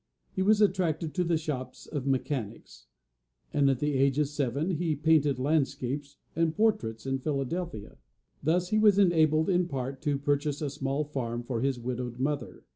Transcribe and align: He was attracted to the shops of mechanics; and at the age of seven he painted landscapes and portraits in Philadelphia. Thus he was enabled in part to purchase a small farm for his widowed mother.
He 0.31 0.41
was 0.41 0.61
attracted 0.61 1.13
to 1.13 1.23
the 1.23 1.37
shops 1.37 1.85
of 1.85 2.07
mechanics; 2.07 2.87
and 3.53 3.69
at 3.69 3.77
the 3.77 3.93
age 3.93 4.17
of 4.17 4.29
seven 4.29 4.71
he 4.71 4.95
painted 4.95 5.37
landscapes 5.37 6.17
and 6.35 6.55
portraits 6.55 7.05
in 7.05 7.19
Philadelphia. 7.19 7.99
Thus 8.41 8.69
he 8.69 8.79
was 8.79 8.97
enabled 8.97 9.47
in 9.47 9.67
part 9.67 10.01
to 10.01 10.17
purchase 10.17 10.59
a 10.59 10.71
small 10.71 11.03
farm 11.03 11.43
for 11.43 11.61
his 11.61 11.79
widowed 11.79 12.17
mother. 12.19 12.63